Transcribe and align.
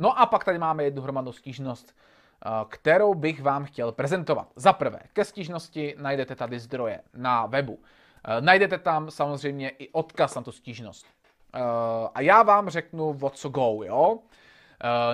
No 0.00 0.20
a 0.20 0.26
pak 0.26 0.44
tady 0.44 0.58
máme 0.58 0.84
jednu 0.84 1.02
hromadnou 1.02 1.32
stížnost, 1.32 1.96
eh, 1.96 2.48
kterou 2.68 3.14
bych 3.14 3.42
vám 3.42 3.64
chtěl 3.64 3.92
prezentovat. 3.92 4.48
Za 4.56 4.72
prvé, 4.72 5.00
ke 5.12 5.24
stížnosti 5.24 5.94
najdete 5.98 6.34
tady 6.34 6.58
zdroje 6.58 7.00
na 7.14 7.46
webu. 7.46 7.78
Eh, 8.24 8.40
najdete 8.40 8.78
tam 8.78 9.10
samozřejmě 9.10 9.68
i 9.68 9.88
odkaz 9.88 10.34
na 10.34 10.42
tu 10.42 10.52
stížnost. 10.52 11.06
Eh, 11.54 11.60
a 12.14 12.20
já 12.20 12.42
vám 12.42 12.68
řeknu, 12.68 13.18
o 13.20 13.30
co 13.30 13.48
go, 13.48 13.80
jo? 13.84 14.18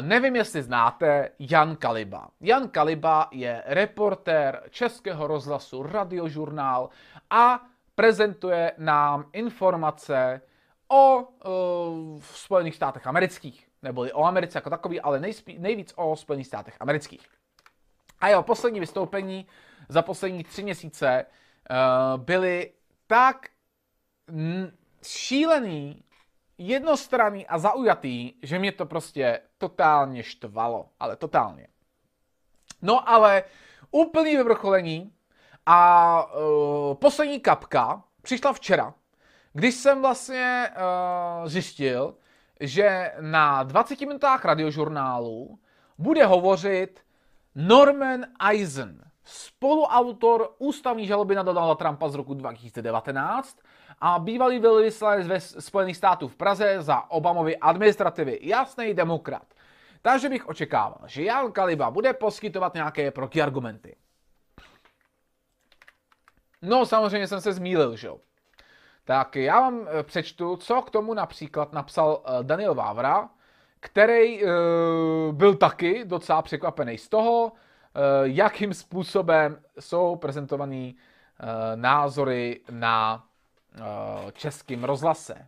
Nevím, 0.00 0.36
jestli 0.36 0.62
znáte 0.62 1.30
Jan 1.38 1.76
Kaliba. 1.76 2.28
Jan 2.40 2.68
Kaliba 2.68 3.28
je 3.30 3.62
reportér 3.66 4.62
Českého 4.70 5.26
rozhlasu 5.26 5.82
Radiožurnál 5.82 6.88
a 7.30 7.60
prezentuje 7.94 8.72
nám 8.78 9.24
informace 9.32 10.40
o 10.88 11.18
uh, 11.18 12.22
Spojených 12.22 12.74
státech 12.74 13.06
amerických, 13.06 13.68
neboli 13.82 14.12
o 14.12 14.24
Americe 14.24 14.58
jako 14.58 14.70
takový, 14.70 15.00
ale 15.00 15.20
nejspí, 15.20 15.58
nejvíc 15.58 15.92
o 15.96 16.16
Spojených 16.16 16.46
státech 16.46 16.76
amerických. 16.80 17.26
A 18.20 18.28
jeho 18.28 18.42
poslední 18.42 18.80
vystoupení 18.80 19.46
za 19.88 20.02
poslední 20.02 20.44
tři 20.44 20.62
měsíce 20.62 21.26
uh, 21.26 22.22
byly 22.22 22.72
tak 23.06 23.48
šílený, 25.02 26.04
jednostranný 26.58 27.46
a 27.46 27.58
zaujatý, 27.58 28.32
že 28.42 28.58
mě 28.58 28.72
to 28.72 28.86
prostě 28.86 29.40
totálně 29.58 30.22
štvalo. 30.22 30.88
Ale 31.00 31.16
totálně. 31.16 31.68
No 32.82 33.08
ale 33.08 33.44
úplný 33.90 34.36
vyvrcholení 34.36 35.12
a 35.66 36.24
uh, 36.24 36.94
poslední 36.94 37.40
kapka 37.40 38.04
přišla 38.22 38.52
včera, 38.52 38.94
když 39.56 39.74
jsem 39.74 40.02
vlastně 40.02 40.70
uh, 40.70 41.48
zjistil, 41.48 42.14
že 42.60 43.12
na 43.20 43.62
20 43.62 44.00
minutách 44.00 44.44
radiožurnálu 44.44 45.58
bude 45.98 46.26
hovořit 46.26 47.00
Norman 47.54 48.24
Eisen, 48.50 49.10
spoluautor 49.24 50.54
ústavní 50.58 51.06
žaloby 51.06 51.34
na 51.34 51.42
Donalda 51.42 51.74
Trumpa 51.74 52.08
z 52.08 52.14
roku 52.14 52.34
2019 52.34 53.58
a 54.00 54.18
bývalý 54.18 54.58
velvyslanec 54.58 55.26
ve 55.26 55.40
Spojených 55.40 55.96
států 55.96 56.28
v 56.28 56.36
Praze 56.36 56.82
za 56.82 57.10
Obamovy 57.10 57.56
administrativy, 57.56 58.38
jasný 58.42 58.94
demokrat. 58.94 59.54
Takže 60.02 60.28
bych 60.28 60.48
očekával, 60.48 61.00
že 61.06 61.22
Jan 61.22 61.52
Kaliba 61.52 61.90
bude 61.90 62.12
poskytovat 62.12 62.74
nějaké 62.74 63.10
protiargumenty. 63.10 63.96
No, 66.62 66.86
samozřejmě 66.86 67.26
jsem 67.26 67.40
se 67.40 67.52
zmílil, 67.52 67.96
že 67.96 68.06
jo. 68.06 68.20
Tak 69.06 69.36
já 69.36 69.60
vám 69.60 69.88
eh, 69.88 70.02
přečtu, 70.02 70.56
co 70.56 70.82
k 70.82 70.90
tomu 70.90 71.14
například 71.14 71.72
napsal 71.72 72.22
eh, 72.24 72.44
Daniel 72.44 72.74
Vávra, 72.74 73.28
který 73.80 74.44
uh, 74.44 74.50
byl 75.32 75.54
taky 75.54 76.04
docela 76.04 76.42
překvapený 76.42 76.98
z 76.98 77.08
toho, 77.08 77.52
jakým 78.22 78.74
způsobem 78.74 79.58
jsou 79.80 80.16
prezentované 80.16 80.92
uh, 80.92 81.48
názory 81.74 82.60
na 82.70 83.24
českém 84.32 84.84
rozhlase. 84.84 85.46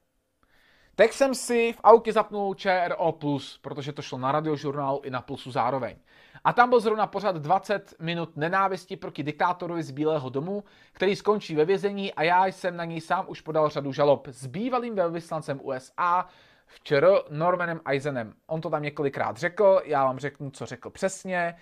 Tak 0.98 1.12
jsem 1.12 1.34
si 1.34 1.72
v 1.72 1.80
autě 1.84 2.12
zapnul 2.12 2.54
ČRO+, 2.54 3.18
protože 3.60 3.92
to 3.92 4.02
šlo 4.02 4.18
na 4.18 4.32
radiožurnálu 4.32 5.00
i 5.04 5.10
na 5.10 5.20
Plusu 5.20 5.50
zároveň. 5.50 5.96
A 6.44 6.52
tam 6.52 6.68
byl 6.68 6.80
zrovna 6.80 7.06
pořád 7.06 7.36
20 7.36 7.94
minut 8.00 8.36
nenávisti 8.36 8.96
proti 8.96 9.22
diktátorovi 9.22 9.82
z 9.82 9.90
Bílého 9.90 10.28
domu, 10.28 10.64
který 10.92 11.16
skončí 11.16 11.54
ve 11.54 11.64
vězení 11.64 12.14
a 12.14 12.22
já 12.22 12.46
jsem 12.46 12.76
na 12.76 12.84
něj 12.84 13.00
sám 13.00 13.24
už 13.28 13.40
podal 13.40 13.68
řadu 13.68 13.92
žalob 13.92 14.26
s 14.26 14.46
bývalým 14.46 14.94
velvyslancem 14.94 15.60
USA, 15.62 16.26
včera 16.66 17.10
Normanem 17.30 17.80
Eisenem. 17.84 18.34
On 18.46 18.60
to 18.60 18.70
tam 18.70 18.82
několikrát 18.82 19.36
řekl, 19.36 19.80
já 19.84 20.04
vám 20.04 20.18
řeknu, 20.18 20.50
co 20.50 20.66
řekl 20.66 20.90
přesně. 20.90 21.54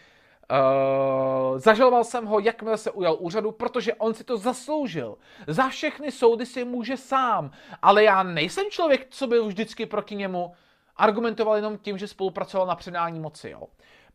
Uh, 0.50 1.58
zažaloval 1.58 2.04
jsem 2.04 2.26
ho, 2.26 2.38
jakmile 2.38 2.78
se 2.78 2.90
ujal 2.90 3.16
úřadu, 3.18 3.52
protože 3.52 3.94
on 3.94 4.14
si 4.14 4.24
to 4.24 4.36
zasloužil. 4.36 5.18
Za 5.46 5.68
všechny 5.68 6.12
soudy 6.12 6.46
si 6.46 6.64
může 6.64 6.96
sám, 6.96 7.50
ale 7.82 8.04
já 8.04 8.22
nejsem 8.22 8.64
člověk, 8.70 9.06
co 9.10 9.26
byl 9.26 9.46
vždycky 9.46 9.86
proti 9.86 10.16
němu. 10.16 10.52
Argumentoval 10.96 11.56
jenom 11.56 11.78
tím, 11.78 11.98
že 11.98 12.08
spolupracoval 12.08 12.66
na 12.66 12.74
předání 12.74 13.20
moci. 13.20 13.50
Jo. 13.50 13.62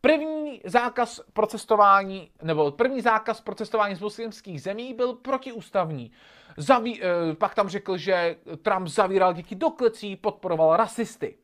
První 0.01 0.61
zákaz 0.65 1.21
procestování, 1.33 2.31
nebo 2.41 2.71
první 2.71 3.01
zákaz 3.01 3.41
procestování 3.41 3.95
z 3.95 4.01
muslimských 4.01 4.61
zemí 4.61 4.93
byl 4.93 5.13
protiústavní. 5.13 6.11
Zaví, 6.57 7.01
eh, 7.03 7.35
pak 7.35 7.55
tam 7.55 7.69
řekl, 7.69 7.97
že 7.97 8.35
Trump 8.61 8.87
zavíral 8.87 9.33
děti 9.33 9.55
do 9.55 9.69
klecí, 9.69 10.15
podporoval 10.15 10.77
rasisty. 10.77 11.37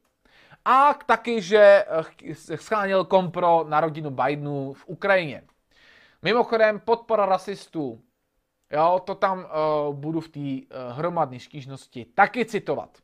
A 0.70 0.94
taky, 1.06 1.42
že 1.42 1.86
eh, 2.28 2.36
scháněl 2.36 3.06
kompro 3.06 3.66
na 3.68 3.82
rodinu 3.82 4.10
Bidenu 4.10 4.74
v 4.74 4.84
Ukrajině. 4.88 5.44
Mimochodem, 6.22 6.80
podpora 6.80 7.26
rasistů. 7.26 8.02
Jo, 8.72 9.02
to 9.06 9.16
tam 9.16 9.40
uh, 9.40 9.96
budu 9.96 10.20
v 10.20 10.30
té 10.30 10.40
uh, 10.40 10.98
hromadné 10.98 11.40
stížnosti 11.40 12.06
taky 12.06 12.46
citovat. 12.46 12.98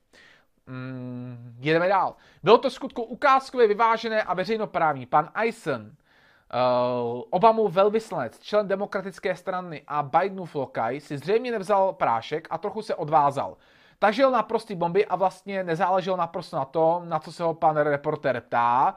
Mm, 0.67 1.55
jedeme 1.59 1.87
dál. 1.87 2.15
Bylo 2.43 2.57
to 2.57 2.69
skutku 2.69 3.03
ukázkově 3.03 3.67
vyvážené 3.67 4.23
a 4.23 4.33
veřejnoprávní. 4.33 5.05
Pan 5.05 5.29
Eisen, 5.35 5.81
uh, 5.81 7.21
Obamův 7.29 7.73
velvyslanec, 7.73 8.39
člen 8.39 8.67
demokratické 8.67 9.35
strany 9.35 9.83
a 9.87 10.03
Bidenův 10.03 10.55
lokaj, 10.55 10.99
si 10.99 11.17
zřejmě 11.17 11.51
nevzal 11.51 11.93
prášek 11.93 12.47
a 12.51 12.57
trochu 12.57 12.81
se 12.81 12.95
odvázal. 12.95 13.57
Tažil 14.03 14.31
na 14.31 14.43
prostý 14.43 14.75
bomby 14.75 15.05
a 15.05 15.15
vlastně 15.15 15.63
nezáležel 15.63 16.17
naprosto 16.17 16.57
na 16.57 16.65
tom, 16.65 17.09
na 17.09 17.19
co 17.19 17.31
se 17.31 17.43
ho 17.43 17.53
pan 17.53 17.77
reporter 17.77 18.41
ptá. 18.41 18.95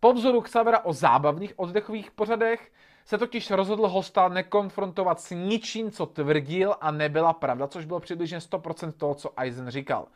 Po 0.00 0.12
vzoru 0.12 0.40
Xavera 0.40 0.84
o 0.84 0.92
zábavných 0.92 1.58
oddechových 1.58 2.10
pořadech 2.10 2.72
se 3.04 3.18
totiž 3.18 3.50
rozhodl 3.50 3.88
hosta 3.88 4.28
nekonfrontovat 4.28 5.20
s 5.20 5.30
ničím, 5.30 5.90
co 5.90 6.06
tvrdil 6.06 6.74
a 6.80 6.90
nebyla 6.90 7.32
pravda, 7.32 7.66
což 7.66 7.84
bylo 7.84 8.00
přibližně 8.00 8.38
100% 8.38 8.92
toho, 8.92 9.14
co 9.14 9.30
Eisen 9.36 9.70
říkal. 9.70 10.06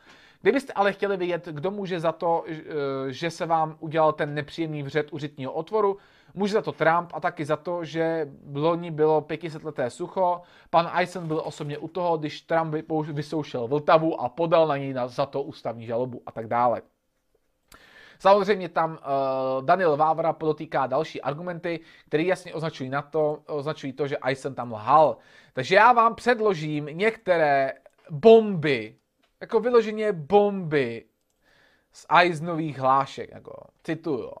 Kdybyste 0.41 0.73
ale 0.73 0.93
chtěli 0.93 1.17
vědět, 1.17 1.47
kdo 1.47 1.71
může 1.71 1.99
za 1.99 2.11
to, 2.11 2.43
eh, 2.47 2.63
že 3.07 3.31
se 3.31 3.45
vám 3.45 3.75
udělal 3.79 4.13
ten 4.13 4.33
nepříjemný 4.33 4.83
vřet 4.83 5.13
u 5.13 5.17
řitního 5.17 5.51
otvoru, 5.51 5.97
může 6.33 6.53
za 6.53 6.61
to 6.61 6.71
Trump 6.71 7.09
a 7.13 7.19
taky 7.19 7.45
za 7.45 7.55
to, 7.55 7.85
že 7.85 8.27
v 8.45 8.57
loni 8.57 8.91
bylo 8.91 9.21
500 9.21 9.63
leté 9.63 9.89
sucho. 9.89 10.41
Pan 10.69 10.91
Eisen 10.97 11.27
byl 11.27 11.41
osobně 11.45 11.77
u 11.77 11.87
toho, 11.87 12.17
když 12.17 12.41
Trump 12.41 12.75
vysoušel 13.11 13.67
Vltavu 13.67 14.21
a 14.21 14.29
podal 14.29 14.67
na 14.67 14.77
něj 14.77 14.95
za 15.05 15.25
to 15.25 15.43
ústavní 15.43 15.85
žalobu 15.85 16.21
a 16.25 16.31
tak 16.31 16.47
dále. 16.47 16.81
Samozřejmě 18.19 18.69
tam 18.69 18.91
uh, 18.91 19.65
Daniel 19.65 19.97
Vávra 19.97 20.33
podotýká 20.33 20.87
další 20.87 21.21
argumenty, 21.21 21.79
které 22.07 22.23
jasně 22.23 22.53
označují, 22.53 22.89
na 22.89 23.01
to, 23.01 23.43
označují 23.47 23.93
to, 23.93 24.07
že 24.07 24.17
Eisen 24.17 24.55
tam 24.55 24.71
lhal. 24.71 25.17
Takže 25.53 25.75
já 25.75 25.93
vám 25.93 26.15
předložím 26.15 26.85
některé 26.85 27.73
bomby, 28.09 28.95
jako 29.41 29.59
vyloženě 29.59 30.13
bomby 30.13 31.05
z 31.93 32.05
Eisenových 32.09 32.79
hlášek, 32.79 33.31
jako 33.31 33.67
cituju. 33.83 34.31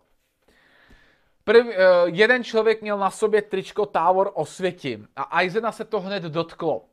Prv, 1.43 1.65
uh, 1.65 1.71
jeden 2.05 2.43
člověk 2.43 2.81
měl 2.81 2.97
na 2.97 3.09
sobě 3.09 3.41
tričko 3.41 3.85
Tábor 3.85 4.31
osvětím 4.33 5.07
a 5.15 5.39
Eisena 5.39 5.71
se 5.71 5.85
to 5.85 5.99
hned 5.99 6.23
dotklo. 6.23 6.85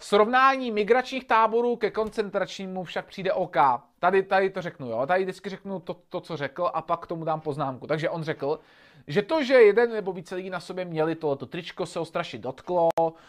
Srovnání 0.00 0.70
migračních 0.70 1.24
táborů 1.24 1.76
ke 1.76 1.90
koncentračnímu 1.90 2.84
však 2.84 3.06
přijde 3.06 3.32
OK. 3.32 3.56
Tady, 3.98 4.22
tady 4.22 4.50
to 4.50 4.62
řeknu, 4.62 4.90
jo. 4.90 5.06
Tady 5.06 5.22
vždycky 5.22 5.50
řeknu 5.50 5.80
to, 5.80 5.94
to, 6.08 6.20
co 6.20 6.36
řekl 6.36 6.70
a 6.74 6.82
pak 6.82 7.06
tomu 7.06 7.24
dám 7.24 7.40
poznámku. 7.40 7.86
Takže 7.86 8.10
on 8.10 8.22
řekl, 8.22 8.60
že 9.06 9.22
to, 9.22 9.42
že 9.42 9.54
jeden 9.54 9.92
nebo 9.92 10.12
více 10.12 10.34
lidí 10.34 10.50
na 10.50 10.60
sobě 10.60 10.84
měli 10.84 11.14
tohleto 11.14 11.46
tričko, 11.46 11.86
se 11.86 11.98
ho 11.98 12.04
strašně 12.04 12.38
dotklo, 12.38 12.88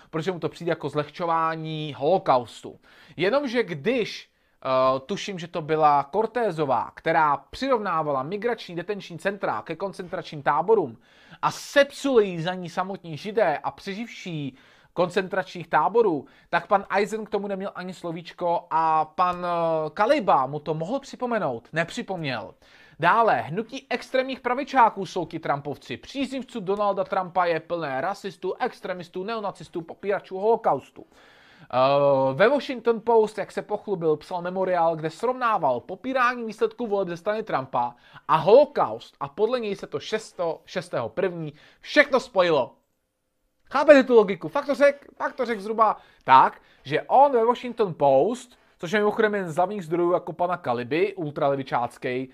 protože 0.09 0.31
mu 0.31 0.39
to 0.39 0.49
přijde 0.49 0.69
jako 0.69 0.89
zlehčování 0.89 1.95
holokaustu. 1.97 2.79
Jenomže 3.17 3.63
když 3.63 4.28
Uh, 4.65 4.99
tuším, 4.99 5.39
že 5.39 5.47
to 5.47 5.61
byla 5.61 6.09
Cortézová, 6.11 6.91
která 6.95 7.37
přirovnávala 7.37 8.23
migrační 8.23 8.75
detenční 8.75 9.19
centra 9.19 9.61
ke 9.61 9.75
koncentračním 9.75 10.43
táborům 10.43 10.97
a 11.41 11.51
sepsuli 11.51 12.41
za 12.41 12.53
ní 12.53 12.69
samotní 12.69 13.17
židé 13.17 13.57
a 13.57 13.71
přeživší 13.71 14.57
koncentračních 14.93 15.67
táborů, 15.67 16.25
tak 16.49 16.67
pan 16.67 16.85
Eisen 16.95 17.25
k 17.25 17.29
tomu 17.29 17.47
neměl 17.47 17.71
ani 17.75 17.93
slovíčko 17.93 18.67
a 18.71 19.05
pan 19.05 19.45
eh, 19.45 19.89
Kaliba 19.89 20.45
mu 20.45 20.59
to 20.59 20.73
mohl 20.73 20.99
připomenout, 20.99 21.69
nepřipomněl. 21.73 22.53
Dále, 22.99 23.41
hnutí 23.41 23.87
extrémních 23.89 24.39
pravičáků 24.39 25.05
jsou 25.05 25.25
ti 25.25 25.39
Trumpovci. 25.39 25.97
Příznivců 25.97 26.59
Donalda 26.59 27.03
Trumpa 27.03 27.45
je 27.45 27.59
plné 27.59 28.01
rasistů, 28.01 28.53
extremistů, 28.59 29.23
neonacistů, 29.23 29.81
popíračů 29.81 30.37
holokaustu. 30.37 31.05
Uh, 31.73 32.37
ve 32.37 32.49
Washington 32.49 33.01
Post, 33.01 33.37
jak 33.37 33.51
se 33.51 33.61
pochlubil, 33.61 34.17
psal 34.17 34.41
memoriál, 34.41 34.95
kde 34.95 35.09
srovnával 35.09 35.79
popírání 35.79 36.45
výsledků 36.45 36.87
voleb 36.87 37.07
ze 37.07 37.17
strany 37.17 37.43
Trumpa 37.43 37.95
a 38.27 38.35
holokaust 38.35 39.15
a 39.19 39.27
podle 39.27 39.59
něj 39.59 39.75
se 39.75 39.87
to 39.87 39.99
6. 39.99 40.39
6. 40.65 40.93
první 41.07 41.53
všechno 41.81 42.19
spojilo. 42.19 42.75
Chápete 43.71 44.03
tu 44.03 44.15
logiku? 44.15 44.47
Fakt 44.47 44.65
to 44.65 44.75
řekl 44.75 45.07
fakt 45.17 45.35
to 45.35 45.45
řek 45.45 45.61
zhruba 45.61 45.97
tak, 46.23 46.61
že 46.83 47.01
on 47.01 47.31
ve 47.31 47.45
Washington 47.45 47.93
Post, 47.93 48.58
což 48.79 48.91
je 48.91 48.99
mimochodem 48.99 49.35
jen 49.35 49.51
z 49.51 49.55
hlavních 49.55 49.85
zdrojů 49.85 50.11
jako 50.11 50.33
pana 50.33 50.57
Kaliby, 50.57 51.15
ultralevičácký, 51.15 52.29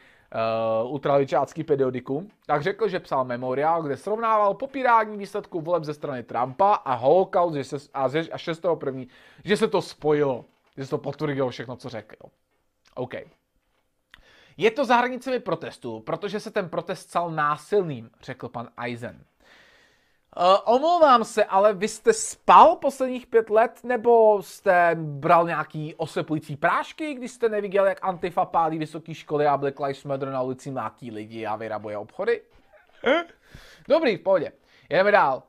uh, 0.86 0.92
ultraličácký 0.92 1.63
periodikum, 1.63 2.27
tak 2.45 2.63
řekl, 2.63 2.88
že 2.88 3.00
psal 3.00 3.25
memoriál, 3.25 3.83
kde 3.83 3.97
srovnával 3.97 4.53
popírání 4.53 5.18
výsledků 5.18 5.62
voleb 5.62 5.83
ze 5.83 5.94
strany 5.94 6.24
Trumpa 6.24 6.74
a 6.74 6.94
holokaust 6.94 7.56
že 7.56 7.63
se, 7.63 7.77
a, 7.94 8.09
ze, 8.09 8.19
a 8.19 8.38
6.1., 8.38 9.07
že 9.44 9.57
se 9.57 9.68
to 9.68 9.81
spojilo, 9.81 10.45
že 10.77 10.83
se 10.83 10.89
to 10.89 10.97
potvrdilo 10.97 11.50
všechno, 11.50 11.75
co 11.75 11.89
řekl. 11.89 12.15
OK. 12.95 13.13
Je 14.57 14.71
to 14.71 14.86
za 14.86 14.95
hranicemi 14.95 15.39
protestu, 15.39 16.00
protože 16.00 16.39
se 16.39 16.51
ten 16.51 16.69
protest 16.69 17.09
stal 17.09 17.31
násilným, 17.31 18.09
řekl 18.21 18.50
pan 18.50 18.69
Eisen. 18.83 19.24
Uh, 20.37 20.75
omlouvám 20.75 21.23
se, 21.23 21.45
ale 21.45 21.73
vy 21.73 21.87
jste 21.87 22.13
spal 22.13 22.75
posledních 22.75 23.27
pět 23.27 23.49
let, 23.49 23.79
nebo 23.83 24.43
jste 24.43 24.95
bral 24.95 25.45
nějaký 25.47 25.95
oslepující 25.95 26.55
prášky, 26.55 27.13
když 27.13 27.31
jste 27.31 27.49
neviděl, 27.49 27.85
jak 27.85 27.99
Antifa 28.01 28.45
pálí 28.45 28.77
vysoké 28.77 29.13
školy 29.13 29.47
a 29.47 29.57
Black 29.57 29.79
Lives 29.79 30.03
Matter 30.03 30.29
na 30.29 30.41
ulici 30.41 30.71
mlátí 30.71 31.11
lidi 31.11 31.45
a 31.45 31.55
vyrabuje 31.55 31.97
obchody? 31.97 32.41
Dobrý, 33.87 34.17
v 34.17 34.21
pohodě. 34.21 34.51
Jdeme 34.89 35.11
dál. 35.11 35.43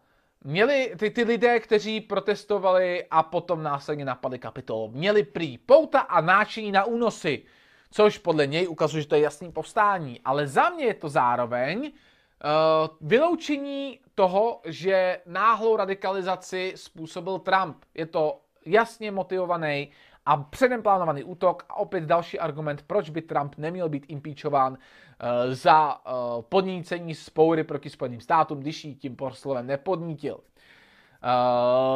Měli 0.44 0.92
ty, 0.98 1.10
ty 1.10 1.24
lidé, 1.24 1.60
kteří 1.60 2.00
protestovali 2.00 3.04
a 3.10 3.22
potom 3.22 3.62
následně 3.62 4.04
napadli 4.04 4.38
kapitol, 4.38 4.88
měli 4.92 5.22
prý 5.22 5.58
pouta 5.58 6.00
a 6.00 6.20
náčiní 6.20 6.72
na 6.72 6.84
únosy, 6.84 7.42
což 7.90 8.18
podle 8.18 8.46
něj 8.46 8.68
ukazuje, 8.68 9.02
že 9.02 9.08
to 9.08 9.14
je 9.14 9.20
jasný 9.20 9.52
povstání. 9.52 10.20
Ale 10.24 10.46
za 10.46 10.70
mě 10.70 10.84
je 10.84 10.94
to 10.94 11.08
zároveň 11.08 11.92
vyloučení 13.00 14.00
toho, 14.14 14.60
že 14.64 15.20
náhlou 15.26 15.76
radikalizaci 15.76 16.72
způsobil 16.76 17.38
Trump. 17.38 17.76
Je 17.94 18.06
to 18.06 18.40
jasně 18.66 19.10
motivovaný 19.10 19.90
a 20.26 20.36
předem 20.36 20.82
plánovaný 20.82 21.24
útok 21.24 21.64
a 21.68 21.76
opět 21.76 22.04
další 22.04 22.38
argument, 22.38 22.84
proč 22.86 23.10
by 23.10 23.22
Trump 23.22 23.54
neměl 23.58 23.88
být 23.88 24.06
impeachován 24.08 24.72
uh, 24.72 24.78
za 25.54 25.94
uh, 25.94 26.42
podnícení 26.42 27.14
spoury 27.14 27.64
proti 27.64 27.90
Spojeným 27.90 28.20
státům, 28.20 28.60
když 28.60 28.84
ji 28.84 28.94
tím 28.94 29.16
proslovem 29.16 29.66
nepodnítil. 29.66 30.40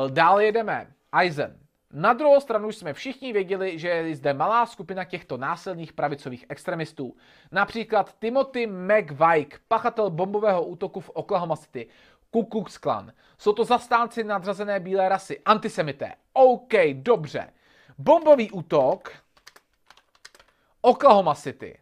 Dále 0.08 0.44
jedeme. 0.44 0.86
Eisen. 1.20 1.58
Na 1.92 2.12
druhou 2.12 2.40
stranu 2.40 2.72
jsme 2.72 2.92
všichni 2.92 3.32
věděli, 3.32 3.78
že 3.78 3.88
je 3.88 4.16
zde 4.16 4.34
malá 4.34 4.66
skupina 4.66 5.04
těchto 5.04 5.36
násilných 5.36 5.92
pravicových 5.92 6.46
extremistů. 6.48 7.16
Například 7.52 8.18
Timothy 8.18 8.66
McVike, 8.66 9.58
pachatel 9.68 10.10
bombového 10.10 10.64
útoku 10.64 11.00
v 11.00 11.10
Oklahoma 11.10 11.56
City, 11.56 11.88
Ku 12.30 12.44
Klux 12.44 12.78
Klan. 12.78 13.12
Jsou 13.38 13.52
to 13.52 13.64
zastánci 13.64 14.24
nadřazené 14.24 14.80
bílé 14.80 15.08
rasy, 15.08 15.40
antisemité. 15.44 16.14
OK, 16.32 16.72
dobře. 16.92 17.52
Bombový 17.98 18.50
útok 18.50 19.12
Oklahoma 20.80 21.34
City. 21.34 21.78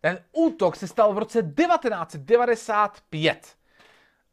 Ten 0.00 0.24
útok 0.32 0.76
se 0.76 0.88
stal 0.88 1.14
v 1.14 1.18
roce 1.18 1.42
1995. 1.42 3.56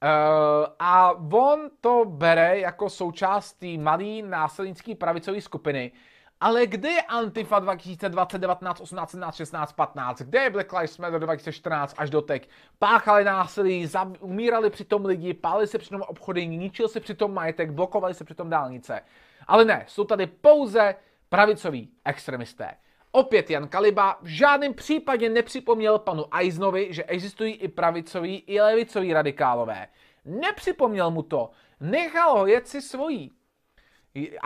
Uh, 0.03 0.65
a 0.79 1.11
on 1.31 1.69
to 1.81 2.05
bere 2.05 2.59
jako 2.59 2.89
součást 2.89 3.53
té 3.53 3.67
malé 3.77 4.21
násilnické 4.21 4.95
pravicové 4.95 5.41
skupiny. 5.41 5.91
Ale 6.39 6.67
kde 6.67 6.89
je 6.89 7.01
Antifa 7.01 7.59
2020, 7.59 8.37
19, 8.37 8.81
18, 8.81 9.11
17, 9.11 9.35
16, 9.35 9.73
15? 9.73 10.21
Kde 10.21 10.39
je 10.39 10.49
Black 10.49 10.73
Lives 10.73 10.97
Matter 10.97 11.19
2014 11.19 11.95
až 11.97 12.09
do 12.09 12.21
teď? 12.21 12.49
Páchali 12.79 13.23
násilí, 13.23 13.85
zab- 13.85 14.17
umírali 14.19 14.69
přitom 14.69 15.05
lidi, 15.05 15.33
pálili 15.33 15.67
se 15.67 15.77
přitom 15.77 16.01
obchody, 16.01 16.47
ničil 16.47 16.87
se 16.87 16.99
přitom 16.99 17.33
majetek, 17.33 17.71
blokovali 17.71 18.13
se 18.13 18.23
přitom 18.23 18.49
dálnice. 18.49 19.01
Ale 19.47 19.65
ne, 19.65 19.85
jsou 19.87 20.03
tady 20.03 20.27
pouze 20.27 20.95
pravicoví 21.29 21.89
extremisté. 22.05 22.75
Opět 23.11 23.49
Jan 23.49 23.67
Kaliba 23.67 24.17
v 24.21 24.27
žádném 24.27 24.73
případě 24.73 25.29
nepřipomněl 25.29 25.99
panu 25.99 26.25
Eisnovi, 26.37 26.93
že 26.93 27.03
existují 27.03 27.53
i 27.53 27.67
pravicoví, 27.67 28.43
i 28.47 28.61
levicoví 28.61 29.13
radikálové. 29.13 29.87
Nepřipomněl 30.25 31.11
mu 31.11 31.23
to, 31.23 31.49
nechal 31.79 32.37
ho 32.37 32.47
jet 32.47 32.67
si 32.67 32.81
svojí. 32.81 33.31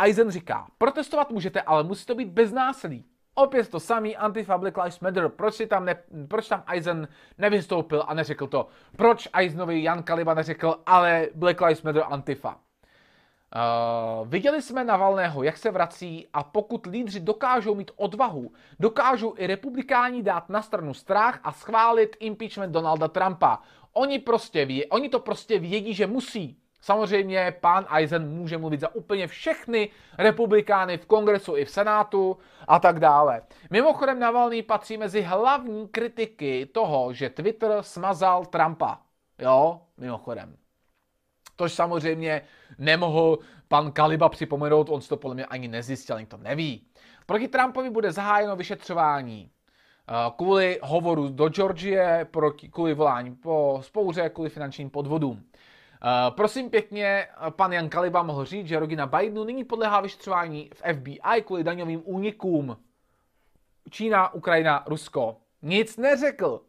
Eisen 0.04 0.32
říká, 0.32 0.68
protestovat 0.78 1.32
můžete, 1.32 1.62
ale 1.62 1.84
musí 1.84 2.06
to 2.06 2.16
být 2.16 2.30
bez 2.30 2.52
násilí. 2.52 3.06
Opět 3.36 3.70
to 3.70 3.80
samý 3.80 4.18
Antifa 4.18 4.58
Black 4.58 4.78
Lives 4.78 5.00
Matter. 5.00 5.30
Proč, 5.30 5.62
tam 5.68 5.86
ne, 5.86 6.04
proč 6.28 6.48
tam 6.48 6.64
Eisen 6.68 7.08
nevystoupil 7.38 8.04
a 8.08 8.14
neřekl 8.14 8.48
to? 8.48 8.68
Proč 8.98 9.28
Eisenovi 9.34 9.84
Jan 9.84 10.04
Kaliba 10.04 10.34
neřekl, 10.34 10.76
ale 10.86 11.28
Black 11.36 11.62
Lives 11.62 11.82
Matter 11.82 12.04
Antifa? 12.10 12.60
Uh, 13.56 14.28
viděli 14.28 14.62
jsme 14.62 14.84
Navalného, 14.84 15.44
jak 15.44 15.58
se 15.58 15.72
vrací 15.72 16.28
a 16.34 16.44
pokud 16.44 16.86
lídři 16.86 17.20
dokážou 17.20 17.76
mít 17.76 17.92
odvahu, 17.96 18.52
dokážou 18.80 19.34
i 19.38 19.48
republikáni 19.48 20.24
dát 20.24 20.50
na 20.50 20.62
stranu 20.62 20.94
strach 20.94 21.40
a 21.44 21.52
schválit 21.52 22.16
impeachment 22.20 22.74
Donalda 22.74 23.08
Trumpa. 23.08 23.60
Oni, 23.94 24.20
prostě 24.20 24.66
ví, 24.66 24.86
oni 24.86 25.10
to 25.10 25.20
prostě 25.20 25.60
vědí, 25.60 25.94
že 25.94 26.08
musí. 26.08 26.58
Samozřejmě 26.82 27.56
pán 27.62 27.86
Eisen 27.96 28.30
může 28.30 28.58
mluvit 28.58 28.80
za 28.80 28.96
úplně 28.96 29.28
všechny 29.28 29.90
republikány 30.18 30.98
v 30.98 31.06
kongresu 31.06 31.58
i 31.58 31.66
v 31.66 31.70
senátu 31.70 32.38
a 32.68 32.80
tak 32.80 33.00
dále. 33.00 33.42
Mimochodem 33.70 34.20
Navalný 34.20 34.62
patří 34.62 34.98
mezi 34.98 35.22
hlavní 35.22 35.88
kritiky 35.88 36.66
toho, 36.66 37.14
že 37.14 37.30
Twitter 37.30 37.78
smazal 37.82 38.46
Trumpa. 38.46 39.00
Jo, 39.40 39.82
mimochodem. 39.98 40.58
Tož 41.56 41.74
samozřejmě 41.74 42.42
nemohl 42.78 43.40
pan 43.68 43.92
Kaliba 43.92 44.30
připomenout, 44.30 44.90
on 44.90 45.02
to 45.02 45.18
podle 45.18 45.36
mě 45.36 45.46
ani 45.46 45.68
nezjistil, 45.68 46.26
to 46.26 46.38
neví. 46.38 46.88
Proti 47.26 47.48
Trumpovi 47.48 47.90
bude 47.90 48.12
zahájeno 48.12 48.56
vyšetřování 48.56 49.50
eh, 49.50 50.14
kvůli 50.38 50.80
hovoru 50.84 51.30
do 51.30 51.50
Georgie, 51.50 52.28
kvůli 52.72 52.94
volání 52.94 53.36
po 53.36 53.80
spouře, 53.84 54.30
kvůli 54.30 54.50
finančním 54.50 54.90
podvodům. 54.90 55.44
Uh, 56.06 56.36
prosím 56.36 56.70
pěkně, 56.70 57.28
pan 57.50 57.74
Jan 57.74 57.90
Kaliba 57.90 58.24
mohl 58.24 58.46
říct, 58.46 58.68
že 58.68 58.80
rodina 58.80 59.06
Bidenu 59.06 59.44
nyní 59.44 59.64
podléhá 59.64 60.02
vyšetřování 60.02 60.70
v 60.74 60.94
FBI 60.94 61.42
kvůli 61.46 61.64
daňovým 61.64 62.02
únikům. 62.06 62.78
Čína, 63.90 64.34
Ukrajina, 64.34 64.84
Rusko. 64.88 65.38
Nic 65.62 65.98
neřekl. 65.98 66.62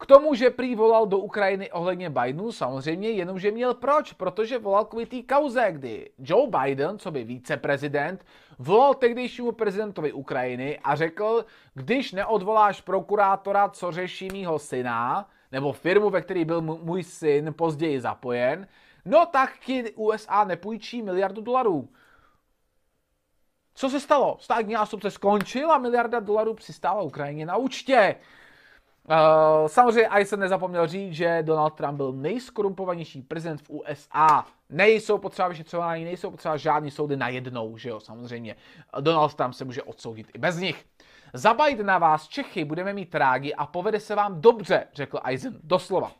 K 0.00 0.06
tomu, 0.06 0.34
že 0.34 0.50
prý 0.50 0.74
volal 0.74 1.06
do 1.06 1.18
Ukrajiny 1.18 1.72
ohledně 1.72 2.10
Bidenu, 2.10 2.52
samozřejmě 2.52 3.10
jenomže 3.10 3.50
měl 3.50 3.74
proč, 3.74 4.12
protože 4.12 4.58
volal 4.58 4.84
kvůli 4.84 5.06
té 5.06 5.22
kauze, 5.22 5.66
kdy 5.72 6.10
Joe 6.18 6.50
Biden, 6.50 6.98
co 6.98 7.10
by 7.10 7.24
víceprezident, 7.24 8.24
volal 8.58 8.94
tehdejšímu 8.94 9.52
prezidentovi 9.52 10.12
Ukrajiny 10.12 10.78
a 10.78 10.94
řekl, 10.96 11.44
když 11.74 12.12
neodvoláš 12.12 12.80
prokurátora, 12.80 13.68
co 13.68 13.92
řeší 13.92 14.28
mýho 14.32 14.58
syna, 14.58 15.28
nebo 15.52 15.72
firmu, 15.72 16.10
ve 16.10 16.22
které 16.22 16.44
byl 16.44 16.60
můj 16.60 17.02
syn 17.02 17.54
později 17.54 18.00
zapojen, 18.00 18.68
no 19.04 19.26
tak 19.26 19.58
ti 19.58 19.92
USA 19.94 20.44
nepůjčí 20.44 21.02
miliardu 21.02 21.42
dolarů. 21.42 21.88
Co 23.74 23.88
se 23.90 24.00
stalo? 24.00 24.36
Státní 24.40 24.74
nástupce 24.74 25.10
skončil 25.10 25.72
a 25.72 25.78
miliarda 25.78 26.20
dolarů 26.20 26.54
přistála 26.54 27.02
Ukrajině 27.02 27.46
na 27.46 27.56
účtě. 27.56 28.16
Uh, 29.10 29.68
samozřejmě 29.68 30.08
i 30.08 30.36
nezapomněl 30.36 30.86
říct, 30.86 31.12
že 31.12 31.42
Donald 31.42 31.74
Trump 31.74 31.96
byl 31.96 32.12
nejskorumpovanější 32.12 33.22
prezident 33.22 33.62
v 33.62 33.70
USA. 33.70 34.46
Nejsou 34.70 35.18
potřeba 35.18 35.48
vyšetřování, 35.48 36.04
nejsou 36.04 36.30
potřeba 36.30 36.56
žádný 36.56 36.90
soudy 36.90 37.16
na 37.16 37.28
jednou, 37.28 37.76
že 37.76 37.88
jo, 37.88 38.00
samozřejmě. 38.00 38.56
Donald 39.00 39.34
Trump 39.34 39.54
se 39.54 39.64
může 39.64 39.82
odsoudit 39.82 40.26
i 40.34 40.38
bez 40.38 40.56
nich. 40.56 40.84
Za 41.32 41.56
na 41.82 41.98
vás 41.98 42.28
Čechy 42.28 42.64
budeme 42.64 42.92
mít 42.92 43.14
rági 43.14 43.54
a 43.54 43.66
povede 43.66 44.00
se 44.00 44.14
vám 44.14 44.40
dobře, 44.40 44.86
řekl 44.92 45.20
Eisen, 45.24 45.58
doslova. 45.62 46.12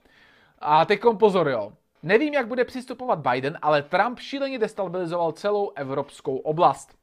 A 0.59 0.85
teď 0.85 1.01
pozor, 1.19 1.49
jo. 1.49 1.73
Nevím, 2.03 2.35
jak 2.35 2.49
bude 2.49 2.65
přistupovat 2.65 3.19
Biden, 3.19 3.59
ale 3.63 3.83
Trump 3.83 4.19
šíleně 4.19 4.59
destabilizoval 4.59 5.33
celou 5.33 5.71
evropskou 5.71 6.37
oblast. 6.37 6.99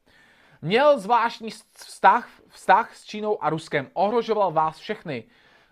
Měl 0.62 0.98
zvláštní 0.98 1.50
vztah, 1.72 2.28
vztah 2.48 2.96
s 2.96 3.04
Čínou 3.04 3.44
a 3.44 3.50
Ruskem, 3.50 3.88
ohrožoval 3.92 4.52
vás 4.52 4.78
všechny. 4.78 5.24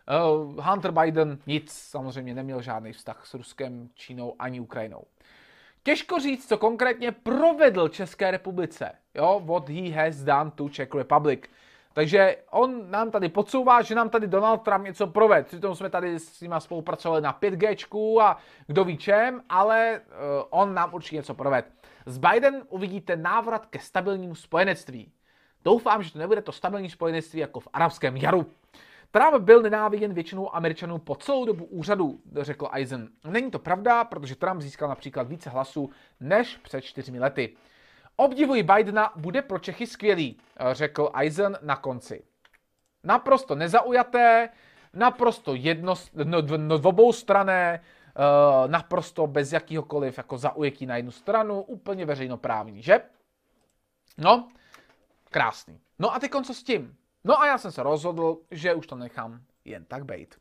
Uh, 0.09 0.64
Hunter 0.64 0.90
Biden 0.92 1.38
nic, 1.47 1.73
samozřejmě 1.73 2.35
neměl 2.35 2.62
žádný 2.62 2.92
vztah 2.92 3.26
s 3.26 3.35
Ruskem, 3.35 3.88
Čínou 3.95 4.35
ani 4.38 4.61
Ukrajinou. 4.61 5.04
Těžko 5.83 6.21
říct, 6.21 6.49
co 6.49 6.59
konkrétně 6.59 7.12
provedl 7.12 7.88
České 7.88 8.30
republice. 8.30 8.92
Jo, 9.14 9.42
what 9.45 9.69
he 9.69 9.90
has 9.90 10.16
done 10.16 10.50
to 10.50 10.69
Czech 10.69 10.95
Republic. 10.95 11.40
Takže 11.92 12.37
on 12.50 12.90
nám 12.90 13.11
tady 13.11 13.28
podsouvá, 13.28 13.83
že 13.83 13.95
nám 13.95 14.11
tady 14.11 14.26
Donald 14.26 14.59
Trump 14.59 14.85
něco 14.85 15.07
proved. 15.07 15.47
Přitom 15.47 15.75
jsme 15.75 15.90
tady 15.90 16.19
s 16.19 16.40
nima 16.40 16.61
spolupracovali 16.61 17.23
na 17.23 17.38
5G 17.42 18.21
a 18.21 18.38
kdo 18.66 18.85
ví 18.85 18.97
čem, 18.97 19.42
ale 19.49 20.00
uh, 20.00 20.14
on 20.50 20.75
nám 20.75 20.95
určitě 20.95 21.16
něco 21.16 21.35
proved. 21.35 21.64
Z 22.07 22.19
Biden 22.19 22.62
uvidíte 22.69 23.16
návrat 23.16 23.66
ke 23.66 23.78
stabilnímu 23.78 24.35
spojenectví. 24.35 25.12
Doufám, 25.64 26.02
že 26.02 26.12
to 26.12 26.19
nebude 26.19 26.42
to 26.42 26.52
stabilní 26.52 26.90
spojenectví 26.90 27.40
jako 27.40 27.61
v 27.61 27.69
arabském 27.73 28.16
jaru. 28.16 28.47
Trump 29.11 29.45
byl 29.45 29.62
nenáviděn 29.62 30.14
většinou 30.14 30.55
Američanů 30.55 30.99
po 30.99 31.14
celou 31.14 31.45
dobu 31.45 31.64
úřadu, 31.64 32.21
řekl 32.40 32.69
Eisen. 32.73 33.09
Není 33.25 33.50
to 33.50 33.59
pravda, 33.59 34.05
protože 34.05 34.37
Trump 34.37 34.61
získal 34.61 34.88
například 34.88 35.29
více 35.29 35.50
hlasů 35.50 35.90
než 36.21 36.57
před 36.57 36.81
čtyřmi 36.81 37.19
lety. 37.19 37.57
Obdivuji 38.17 38.62
Bidena, 38.62 39.12
bude 39.17 39.43
pro 39.43 39.59
Čechy 39.59 39.87
skvělý, 39.87 40.40
řekl 40.73 41.11
Eisen 41.14 41.59
na 41.62 41.76
konci. 41.76 42.25
Naprosto 43.05 43.55
nezaujaté, 43.55 44.49
naprosto 44.95 45.55
jedno, 45.55 45.95
no, 46.14 46.43
no, 46.57 46.79
uh, 46.79 48.71
naprosto 48.71 49.26
bez 49.26 49.52
jakýhokoliv 49.52 50.19
jako 50.19 50.38
zaujetí 50.38 50.87
na 50.87 50.97
jednu 50.97 51.11
stranu, 51.11 51.62
úplně 51.62 52.07
veřejnoprávní, 52.07 52.83
že? 52.83 53.00
No, 54.19 54.49
krásný. 55.31 55.81
No 55.99 56.14
a 56.14 56.19
teď 56.19 56.31
co 56.45 56.55
s 56.55 56.62
tím? 56.62 56.97
No 57.25 57.41
a 57.41 57.47
já 57.47 57.59
jsem 57.59 57.73
se 57.73 57.83
rozhodl, 57.83 58.39
že 58.50 58.75
už 58.75 58.87
to 58.87 58.97
nechám 58.97 59.41
jen 59.65 59.85
tak 59.85 60.05
bejt. 60.05 60.39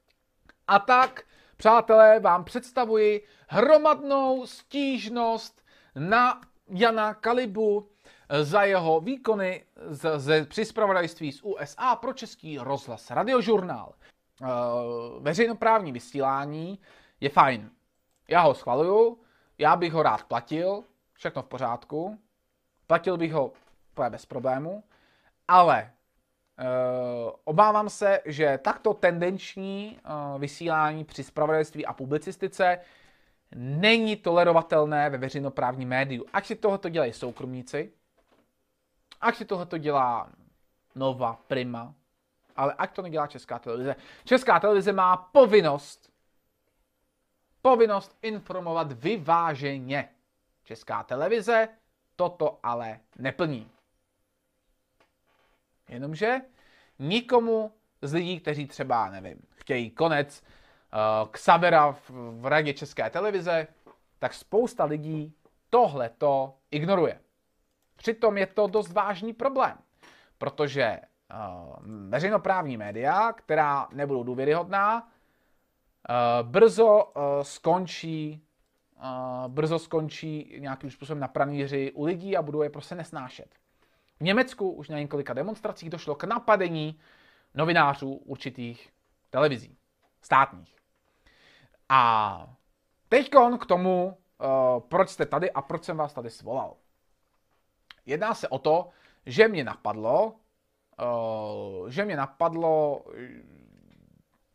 A 0.67 0.79
tak, 0.79 1.23
přátelé, 1.57 2.19
vám 2.19 2.43
představuji 2.43 3.27
hromadnou 3.47 4.45
stížnost 4.45 5.61
na 5.95 6.41
Jana 6.67 7.13
Kalibu 7.13 7.89
za 8.41 8.63
jeho 8.63 8.99
výkony 8.99 9.65
z, 9.87 10.19
z, 10.19 10.45
při 10.45 10.65
z 10.65 11.41
USA 11.43 11.95
pro 11.95 12.13
český 12.13 12.57
rozhlas 12.57 13.11
radiožurnál. 13.11 13.93
E, 13.93 14.45
veřejnoprávní 15.19 15.91
vysílání 15.91 16.79
je 17.19 17.29
fajn. 17.29 17.71
Já 18.27 18.41
ho 18.41 18.53
schvaluju, 18.53 19.21
já 19.57 19.75
bych 19.75 19.93
ho 19.93 20.03
rád 20.03 20.23
platil, 20.23 20.83
všechno 21.13 21.41
v 21.41 21.45
pořádku. 21.45 22.19
Platil 22.87 23.17
bych 23.17 23.33
ho 23.33 23.53
bez 24.09 24.25
problému, 24.25 24.83
ale 25.47 25.91
obávám 27.43 27.89
se, 27.89 28.19
že 28.25 28.59
takto 28.63 28.93
tendenční 28.93 29.99
uh, 30.05 30.41
vysílání 30.41 31.03
při 31.03 31.23
spravodajství 31.23 31.85
a 31.85 31.93
publicistice 31.93 32.79
není 33.55 34.15
tolerovatelné 34.15 35.09
ve 35.09 35.17
veřejnoprávním 35.17 35.89
médiu. 35.89 36.25
Ať 36.33 36.45
si 36.45 36.55
tohoto 36.55 36.89
dělají 36.89 37.13
soukromníci, 37.13 37.91
ať 39.21 39.35
si 39.35 39.45
tohoto 39.45 39.77
dělá 39.77 40.29
Nova, 40.95 41.39
Prima, 41.47 41.93
ale 42.55 42.73
ať 42.77 42.95
to 42.95 43.01
nedělá 43.01 43.27
Česká 43.27 43.59
televize. 43.59 43.95
Česká 44.23 44.59
televize 44.59 44.93
má 44.93 45.17
povinnost, 45.17 46.09
povinnost 47.61 48.17
informovat 48.21 48.91
vyváženě. 48.91 50.09
Česká 50.63 51.03
televize 51.03 51.67
toto 52.15 52.59
ale 52.63 52.99
neplní. 53.17 53.71
Jenomže 55.89 56.41
nikomu 56.99 57.71
z 58.01 58.13
lidí, 58.13 58.39
kteří 58.39 58.67
třeba, 58.67 59.09
nevím, 59.09 59.37
chtějí 59.55 59.91
konec 59.91 60.43
uh, 60.93 61.29
Xavera 61.31 61.91
v, 61.91 62.09
v 62.41 62.45
radě 62.45 62.73
České 62.73 63.09
televize, 63.09 63.67
tak 64.19 64.33
spousta 64.33 64.85
lidí 64.85 65.33
tohle 65.69 66.09
to 66.09 66.53
ignoruje. 66.71 67.19
Přitom 67.95 68.37
je 68.37 68.45
to 68.47 68.67
dost 68.67 68.91
vážný 68.91 69.33
problém, 69.33 69.77
protože 70.37 70.99
uh, 70.99 71.75
veřejnoprávní 72.09 72.77
média, 72.77 73.33
která 73.33 73.87
nebudou 73.93 74.23
důvěryhodná, 74.23 75.01
uh, 75.03 76.49
brzo 76.49 77.03
uh, 77.03 77.23
skončí 77.41 78.45
uh, 78.97 79.47
brzo 79.47 79.79
skončí 79.79 80.55
nějakým 80.59 80.91
způsobem 80.91 81.19
na 81.19 81.27
pranýři 81.27 81.91
u 81.91 82.03
lidí 82.05 82.37
a 82.37 82.41
budou 82.41 82.61
je 82.61 82.69
prostě 82.69 82.95
nesnášet. 82.95 83.58
V 84.19 84.23
Německu 84.23 84.71
už 84.71 84.89
na 84.89 84.99
několika 84.99 85.33
demonstracích 85.33 85.89
došlo 85.89 86.15
k 86.15 86.23
napadení 86.23 86.99
novinářů 87.53 88.13
určitých 88.13 88.89
televizí, 89.29 89.77
státních. 90.21 90.75
A 91.89 92.55
teď 93.09 93.31
k 93.59 93.65
tomu, 93.65 94.05
uh, 94.07 94.79
proč 94.79 95.09
jste 95.09 95.25
tady 95.25 95.51
a 95.51 95.61
proč 95.61 95.83
jsem 95.83 95.97
vás 95.97 96.13
tady 96.13 96.29
svolal. 96.29 96.75
Jedná 98.05 98.33
se 98.33 98.47
o 98.47 98.59
to, 98.59 98.89
že 99.25 99.47
mě 99.47 99.63
napadlo, 99.63 100.35
uh, 101.01 101.89
že 101.89 102.05
mě 102.05 102.17
napadlo, 102.17 103.03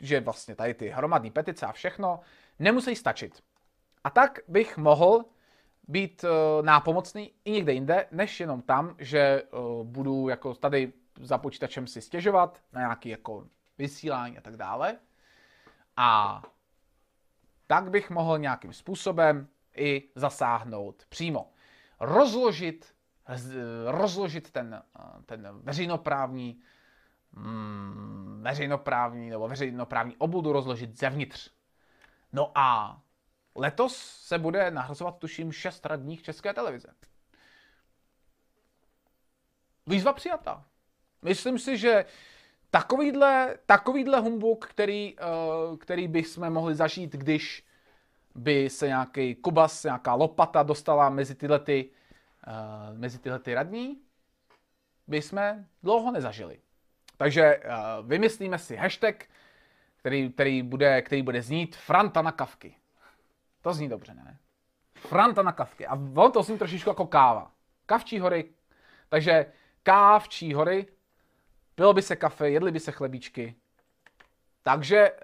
že 0.00 0.20
vlastně 0.20 0.54
tady 0.56 0.74
ty 0.74 0.88
hromadné 0.88 1.30
petice 1.30 1.66
a 1.66 1.72
všechno 1.72 2.20
nemusí 2.58 2.96
stačit. 2.96 3.42
A 4.04 4.10
tak 4.10 4.38
bych 4.48 4.76
mohl 4.76 5.24
být 5.88 6.24
uh, 6.24 6.64
nápomocný 6.64 7.32
i 7.44 7.50
někde 7.50 7.72
jinde, 7.72 8.06
než 8.10 8.40
jenom 8.40 8.62
tam, 8.62 8.96
že 8.98 9.42
uh, 9.42 9.86
budu 9.86 10.28
jako 10.28 10.54
tady 10.54 10.92
za 11.20 11.38
počítačem 11.38 11.86
si 11.86 12.00
stěžovat 12.00 12.62
na 12.72 12.80
nějaký 12.80 13.08
jako 13.08 13.46
vysílání 13.78 14.38
a 14.38 14.40
tak 14.40 14.56
dále. 14.56 14.98
A 15.96 16.42
tak 17.66 17.90
bych 17.90 18.10
mohl 18.10 18.38
nějakým 18.38 18.72
způsobem 18.72 19.48
i 19.76 20.08
zasáhnout 20.14 21.04
přímo. 21.08 21.50
Rozložit, 22.00 22.94
rozložit 23.86 24.50
ten, 24.50 24.82
ten 25.26 25.48
veřejnoprávní, 25.62 26.60
mm, 27.32 28.40
veřejnoprávní 28.42 29.30
nebo 29.30 29.48
veřejnoprávní 29.48 30.16
obudu 30.16 30.52
rozložit 30.52 30.98
zevnitř. 30.98 31.50
No 32.32 32.52
a 32.54 32.98
Letos 33.54 33.96
se 34.20 34.38
bude 34.38 34.70
nahrazovat, 34.70 35.18
tuším, 35.18 35.52
šest 35.52 35.86
radních 35.86 36.22
České 36.22 36.54
televize. 36.54 36.88
Výzva 39.86 40.12
přijata. 40.12 40.64
Myslím 41.22 41.58
si, 41.58 41.78
že 41.78 42.04
takovýhle, 42.70 43.58
takovýhle 43.66 44.20
humbuk, 44.20 44.66
který, 44.66 45.16
uh, 45.16 45.76
který 45.76 46.08
bychom 46.08 46.50
mohli 46.50 46.74
zažít, 46.74 47.12
když 47.12 47.66
by 48.34 48.70
se 48.70 48.86
nějaký 48.86 49.34
kubas, 49.34 49.84
nějaká 49.84 50.14
lopata 50.14 50.62
dostala 50.62 51.08
mezi 51.08 51.34
tyhle, 51.34 51.58
ty, 51.58 51.90
uh, 52.46 52.98
mezi 52.98 53.18
tyhle 53.18 53.38
ty 53.38 53.54
radní, 53.54 54.00
by 55.06 55.22
jsme 55.22 55.68
dlouho 55.82 56.12
nezažili. 56.12 56.58
Takže 57.16 57.60
uh, 57.64 58.06
vymyslíme 58.08 58.58
si 58.58 58.76
hashtag, 58.76 59.24
který, 59.96 60.32
který, 60.32 60.62
bude, 60.62 61.02
který 61.02 61.22
bude 61.22 61.42
znít 61.42 61.76
Franta 61.76 62.22
na 62.22 62.32
kavky. 62.32 62.76
To 63.64 63.72
zní 63.72 63.88
dobře, 63.88 64.14
ne? 64.14 64.38
Franta 64.94 65.42
na 65.42 65.52
kavky. 65.52 65.86
A 65.86 65.98
on 66.14 66.32
to 66.32 66.42
zní 66.42 66.58
trošičku 66.58 66.90
jako 66.90 67.06
káva. 67.06 67.50
Kavčí 67.86 68.18
hory. 68.18 68.50
Takže 69.08 69.52
kávčí 69.82 70.54
hory. 70.54 70.86
Pilo 71.74 71.92
by 71.92 72.02
se 72.02 72.16
kafe, 72.16 72.50
jedli 72.50 72.72
by 72.72 72.80
se 72.80 72.92
chlebíčky. 72.92 73.54
Takže 74.62 74.98
e, 74.98 75.14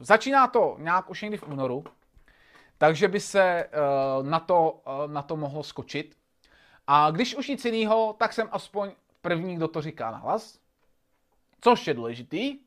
začíná 0.00 0.46
to 0.46 0.76
nějak 0.78 1.10
už 1.10 1.22
někdy 1.22 1.36
v 1.36 1.48
únoru. 1.48 1.84
Takže 2.78 3.08
by 3.08 3.20
se 3.20 3.42
e, 3.42 3.68
na, 4.22 4.40
to, 4.40 4.82
e, 4.86 5.08
na 5.08 5.22
to 5.22 5.36
mohlo 5.36 5.62
skočit. 5.62 6.16
A 6.86 7.10
když 7.10 7.34
už 7.34 7.48
nic 7.48 7.64
jiného, 7.64 8.16
tak 8.18 8.32
jsem 8.32 8.48
aspoň 8.52 8.92
první, 9.20 9.56
kdo 9.56 9.68
to 9.68 9.82
říká 9.82 10.10
na 10.10 10.18
hlas. 10.18 10.58
Což 11.60 11.86
je 11.86 11.94
důležitý. 11.94 12.58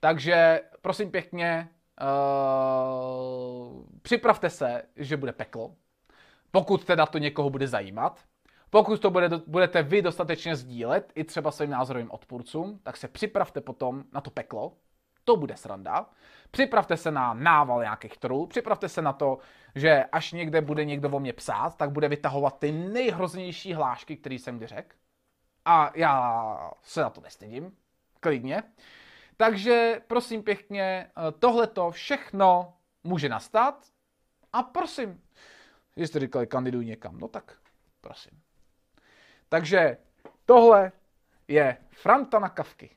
Takže 0.00 0.60
prosím 0.80 1.10
pěkně, 1.10 1.68
připravte 4.02 4.50
se, 4.50 4.82
že 4.96 5.16
bude 5.16 5.32
peklo, 5.32 5.74
pokud 6.50 6.84
teda 6.84 7.06
to 7.06 7.18
někoho 7.18 7.50
bude 7.50 7.68
zajímat. 7.68 8.20
Pokud 8.70 9.00
to 9.00 9.10
bude, 9.10 9.28
budete 9.46 9.82
vy 9.82 10.02
dostatečně 10.02 10.56
sdílet, 10.56 11.12
i 11.14 11.24
třeba 11.24 11.50
svým 11.50 11.70
názorovým 11.70 12.10
odpůrcům, 12.10 12.80
tak 12.82 12.96
se 12.96 13.08
připravte 13.08 13.60
potom 13.60 14.04
na 14.12 14.20
to 14.20 14.30
peklo. 14.30 14.76
To 15.24 15.36
bude 15.36 15.56
sranda. 15.56 16.06
Připravte 16.50 16.96
se 16.96 17.10
na 17.10 17.34
nával 17.34 17.80
nějakých 17.80 18.18
trů, 18.18 18.46
připravte 18.46 18.88
se 18.88 19.02
na 19.02 19.12
to, 19.12 19.38
že 19.74 20.04
až 20.12 20.32
někde 20.32 20.60
bude 20.60 20.84
někdo 20.84 21.10
o 21.10 21.20
mě 21.20 21.32
psát, 21.32 21.76
tak 21.76 21.90
bude 21.90 22.08
vytahovat 22.08 22.58
ty 22.58 22.72
nejhroznější 22.72 23.72
hlášky, 23.74 24.16
které 24.16 24.34
jsem 24.34 24.56
kdy 24.56 24.66
řekl. 24.66 24.96
A 25.64 25.92
já 25.94 26.70
se 26.82 27.00
na 27.00 27.10
to 27.10 27.20
nestydím, 27.20 27.76
klidně. 28.20 28.62
Takže 29.36 30.00
prosím 30.06 30.42
pěkně, 30.42 30.82
eh, 30.82 31.32
tohleto 31.32 31.90
všechno 31.90 32.72
může 33.04 33.28
nastat 33.28 33.86
a 34.52 34.62
prosím, 34.62 35.22
že 35.96 36.06
jste 36.06 36.20
říkali, 36.20 36.46
kandiduj 36.46 36.84
někam, 36.84 37.18
no 37.18 37.28
tak 37.28 37.58
prosím. 38.00 38.42
Takže 39.48 39.96
tohle 40.44 40.92
je 41.48 41.76
Franta 41.90 42.38
na 42.38 42.48
kavky. 42.48 42.96